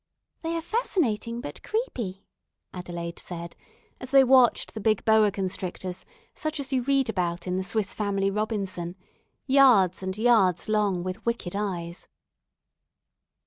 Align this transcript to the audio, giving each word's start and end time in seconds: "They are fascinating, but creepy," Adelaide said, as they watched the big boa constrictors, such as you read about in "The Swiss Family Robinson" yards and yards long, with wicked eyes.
"They 0.41 0.55
are 0.55 0.63
fascinating, 0.63 1.41
but 1.41 1.61
creepy," 1.61 2.25
Adelaide 2.73 3.19
said, 3.19 3.55
as 3.99 4.09
they 4.09 4.23
watched 4.23 4.73
the 4.73 4.79
big 4.79 5.05
boa 5.05 5.29
constrictors, 5.29 6.05
such 6.33 6.59
as 6.59 6.73
you 6.73 6.81
read 6.81 7.07
about 7.07 7.45
in 7.45 7.55
"The 7.55 7.61
Swiss 7.61 7.93
Family 7.93 8.31
Robinson" 8.31 8.95
yards 9.45 10.01
and 10.01 10.17
yards 10.17 10.67
long, 10.67 11.03
with 11.03 11.23
wicked 11.23 11.55
eyes. 11.55 12.07